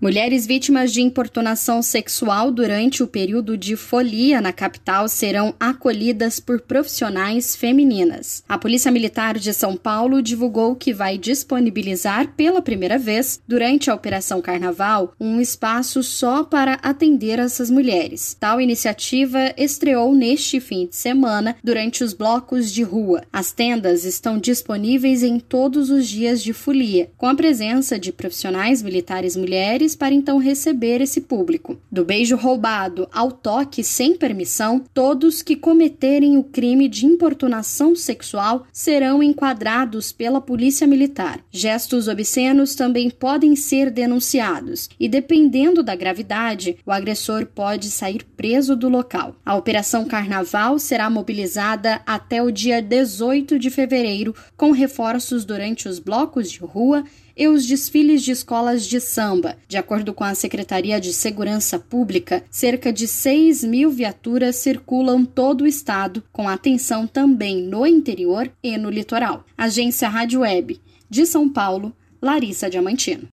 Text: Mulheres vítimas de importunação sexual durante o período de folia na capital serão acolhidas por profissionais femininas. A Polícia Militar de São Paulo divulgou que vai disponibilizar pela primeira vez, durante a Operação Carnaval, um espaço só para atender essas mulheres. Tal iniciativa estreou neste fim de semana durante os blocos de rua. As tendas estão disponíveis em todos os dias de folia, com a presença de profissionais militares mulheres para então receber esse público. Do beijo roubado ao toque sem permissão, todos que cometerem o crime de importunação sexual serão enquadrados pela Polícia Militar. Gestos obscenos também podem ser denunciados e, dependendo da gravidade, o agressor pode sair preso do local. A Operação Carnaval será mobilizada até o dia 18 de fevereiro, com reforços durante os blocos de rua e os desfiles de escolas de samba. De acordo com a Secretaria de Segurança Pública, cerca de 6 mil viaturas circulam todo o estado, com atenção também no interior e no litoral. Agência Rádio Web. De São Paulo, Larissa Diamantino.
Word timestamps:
Mulheres 0.00 0.46
vítimas 0.46 0.92
de 0.92 1.02
importunação 1.02 1.82
sexual 1.82 2.52
durante 2.52 3.02
o 3.02 3.06
período 3.08 3.56
de 3.56 3.74
folia 3.74 4.40
na 4.40 4.52
capital 4.52 5.08
serão 5.08 5.52
acolhidas 5.58 6.38
por 6.38 6.60
profissionais 6.60 7.56
femininas. 7.56 8.44
A 8.48 8.56
Polícia 8.56 8.92
Militar 8.92 9.36
de 9.36 9.52
São 9.52 9.76
Paulo 9.76 10.22
divulgou 10.22 10.76
que 10.76 10.94
vai 10.94 11.18
disponibilizar 11.18 12.32
pela 12.36 12.62
primeira 12.62 12.96
vez, 12.96 13.40
durante 13.48 13.90
a 13.90 13.94
Operação 13.96 14.40
Carnaval, 14.40 15.14
um 15.18 15.40
espaço 15.40 16.00
só 16.04 16.44
para 16.44 16.74
atender 16.74 17.40
essas 17.40 17.68
mulheres. 17.68 18.36
Tal 18.38 18.60
iniciativa 18.60 19.52
estreou 19.56 20.14
neste 20.14 20.60
fim 20.60 20.86
de 20.86 20.94
semana 20.94 21.56
durante 21.64 22.04
os 22.04 22.12
blocos 22.12 22.72
de 22.72 22.84
rua. 22.84 23.24
As 23.32 23.50
tendas 23.50 24.04
estão 24.04 24.38
disponíveis 24.38 25.24
em 25.24 25.40
todos 25.40 25.90
os 25.90 26.06
dias 26.06 26.40
de 26.40 26.52
folia, 26.52 27.10
com 27.16 27.26
a 27.26 27.34
presença 27.34 27.98
de 27.98 28.12
profissionais 28.12 28.80
militares 28.80 29.34
mulheres 29.34 29.87
para 29.94 30.14
então 30.14 30.38
receber 30.38 31.00
esse 31.00 31.20
público. 31.20 31.78
Do 31.90 32.04
beijo 32.04 32.36
roubado 32.36 33.08
ao 33.12 33.30
toque 33.30 33.82
sem 33.84 34.16
permissão, 34.16 34.84
todos 34.92 35.42
que 35.42 35.56
cometerem 35.56 36.36
o 36.36 36.44
crime 36.44 36.88
de 36.88 37.06
importunação 37.06 37.94
sexual 37.94 38.66
serão 38.72 39.22
enquadrados 39.22 40.12
pela 40.12 40.40
Polícia 40.40 40.86
Militar. 40.86 41.40
Gestos 41.50 42.08
obscenos 42.08 42.74
também 42.74 43.10
podem 43.10 43.54
ser 43.56 43.90
denunciados 43.90 44.88
e, 44.98 45.08
dependendo 45.08 45.82
da 45.82 45.94
gravidade, 45.94 46.76
o 46.84 46.92
agressor 46.92 47.46
pode 47.46 47.90
sair 47.90 48.24
preso 48.36 48.76
do 48.76 48.88
local. 48.88 49.36
A 49.44 49.56
Operação 49.56 50.04
Carnaval 50.04 50.78
será 50.78 51.10
mobilizada 51.10 52.00
até 52.06 52.42
o 52.42 52.50
dia 52.50 52.80
18 52.80 53.58
de 53.58 53.70
fevereiro, 53.70 54.34
com 54.56 54.70
reforços 54.70 55.44
durante 55.44 55.88
os 55.88 55.98
blocos 55.98 56.50
de 56.50 56.60
rua 56.60 57.04
e 57.38 57.46
os 57.46 57.64
desfiles 57.64 58.22
de 58.22 58.32
escolas 58.32 58.84
de 58.84 59.00
samba. 59.00 59.56
De 59.68 59.78
acordo 59.78 60.12
com 60.12 60.24
a 60.24 60.34
Secretaria 60.34 61.00
de 61.00 61.12
Segurança 61.12 61.78
Pública, 61.78 62.42
cerca 62.50 62.92
de 62.92 63.06
6 63.06 63.62
mil 63.62 63.90
viaturas 63.90 64.56
circulam 64.56 65.24
todo 65.24 65.62
o 65.62 65.66
estado, 65.66 66.24
com 66.32 66.48
atenção 66.48 67.06
também 67.06 67.62
no 67.62 67.86
interior 67.86 68.50
e 68.62 68.76
no 68.76 68.90
litoral. 68.90 69.44
Agência 69.56 70.08
Rádio 70.08 70.40
Web. 70.40 70.80
De 71.08 71.24
São 71.24 71.48
Paulo, 71.48 71.94
Larissa 72.20 72.68
Diamantino. 72.68 73.28